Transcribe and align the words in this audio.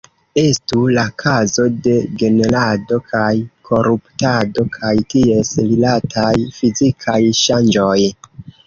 Estu 0.43 0.85
la 0.93 1.03
kazo 1.23 1.65
de 1.87 1.93
generado 2.23 2.99
kaj 3.11 3.29
koruptado 3.71 4.67
kaj 4.79 4.97
ties 5.15 5.55
rilataj 5.71 6.35
fizikaj 6.59 7.23
ŝanĝoj. 7.45 7.99